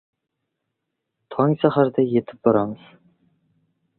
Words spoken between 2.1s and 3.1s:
yetib boramiz.